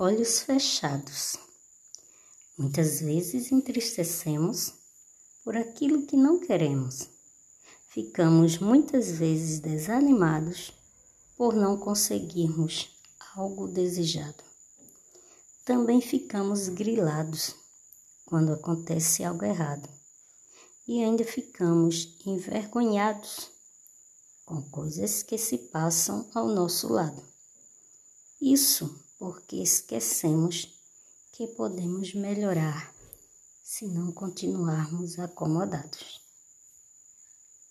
olhos 0.00 0.42
fechados. 0.42 1.36
Muitas 2.56 3.00
vezes 3.00 3.50
entristecemos 3.50 4.72
por 5.42 5.56
aquilo 5.56 6.06
que 6.06 6.16
não 6.16 6.38
queremos. 6.38 7.08
Ficamos 7.88 8.58
muitas 8.58 9.10
vezes 9.10 9.58
desanimados 9.58 10.72
por 11.36 11.52
não 11.52 11.76
conseguirmos 11.76 12.96
algo 13.34 13.66
desejado. 13.66 14.44
Também 15.64 16.00
ficamos 16.00 16.68
grilados 16.68 17.56
quando 18.24 18.52
acontece 18.52 19.24
algo 19.24 19.44
errado 19.44 19.88
e 20.86 21.02
ainda 21.02 21.24
ficamos 21.24 22.16
envergonhados 22.24 23.50
com 24.46 24.62
coisas 24.70 25.24
que 25.24 25.36
se 25.36 25.58
passam 25.58 26.30
ao 26.34 26.46
nosso 26.46 26.86
lado. 26.86 27.20
Isso 28.40 29.07
porque 29.18 29.62
esquecemos 29.62 30.68
que 31.32 31.48
podemos 31.48 32.14
melhorar 32.14 32.94
se 33.62 33.86
não 33.86 34.12
continuarmos 34.12 35.18
acomodados. 35.18 36.27